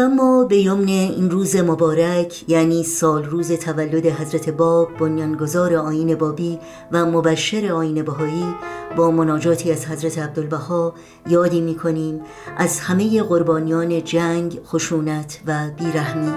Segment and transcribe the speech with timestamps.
[0.00, 6.14] و ما به یمن این روز مبارک یعنی سال روز تولد حضرت باب بنیانگذار آین
[6.14, 6.58] بابی
[6.92, 8.54] و مبشر آین بهایی
[8.96, 10.94] با مناجاتی از حضرت عبدالبها
[11.28, 12.20] یادی می کنیم
[12.56, 16.34] از همه قربانیان جنگ، خشونت و بیرحمی.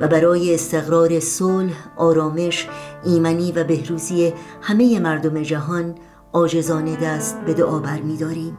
[0.00, 2.68] و برای استقرار صلح، آرامش،
[3.04, 5.94] ایمنی و بهروزی همه مردم جهان
[6.32, 8.58] آجزانه دست به دعا برمیداریم.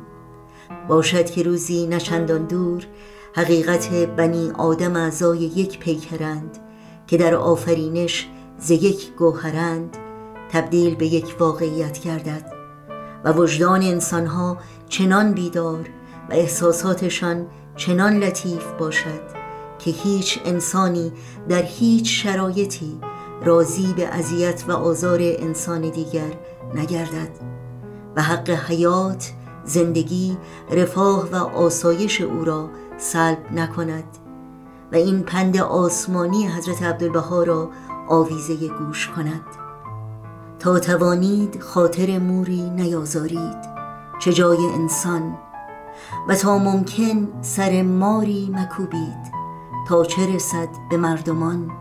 [0.87, 2.87] باشد که روزی نچندان دور
[3.35, 6.57] حقیقت بنی آدم اعضای یک پیکرند
[7.07, 8.27] که در آفرینش
[8.59, 9.97] ز یک گوهرند
[10.51, 12.53] تبدیل به یک واقعیت گردد
[13.23, 14.57] و وجدان انسانها
[14.89, 15.89] چنان بیدار
[16.29, 19.21] و احساساتشان چنان لطیف باشد
[19.79, 21.11] که هیچ انسانی
[21.49, 22.99] در هیچ شرایطی
[23.45, 26.33] راضی به اذیت و آزار انسان دیگر
[26.75, 27.29] نگردد
[28.15, 29.31] و حق حیات
[29.65, 30.37] زندگی
[30.71, 34.17] رفاه و آسایش او را سلب نکند.
[34.91, 37.69] و این پند آسمانی حضرت عبدالبها را
[38.09, 39.45] آویزه گوش کند.
[40.59, 43.73] تا توانید خاطر موری نیازارید
[44.19, 45.37] چه جای انسان.
[46.27, 49.33] و تا ممکن سر ماری مکوبید
[49.87, 51.71] تا چه رسد به مردمان.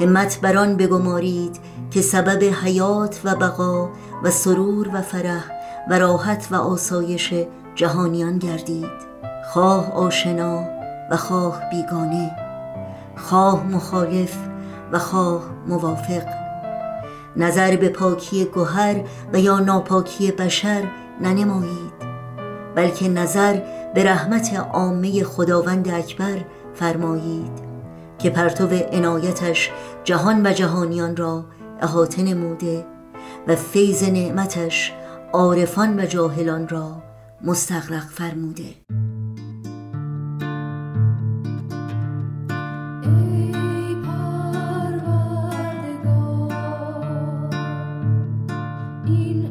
[0.00, 3.90] همت بران بگمارید که سبب حیات و بقا
[4.22, 5.44] و سرور و فرح
[5.90, 7.34] و راحت و آسایش
[7.74, 9.13] جهانیان گردید.
[9.52, 10.64] خواه آشنا
[11.10, 12.36] و خواه بیگانه
[13.16, 14.36] خواه مخالف
[14.92, 16.22] و خواه موافق.
[17.36, 19.00] نظر به پاکی گوهر
[19.32, 20.82] و یا ناپاکی بشر
[21.20, 21.94] ننمایید
[22.74, 23.60] بلکه نظر
[23.94, 27.52] به رحمت عامه خداوند اکبر فرمایید
[28.18, 29.70] که پرتو عنایتش
[30.04, 31.44] جهان و جهانیان را
[31.82, 32.84] احاطه نموده
[33.48, 34.92] و فیض نعمتش
[35.32, 37.02] عارفان و جاهلان را
[37.42, 38.64] مستغرق فرموده.
[49.06, 49.43] in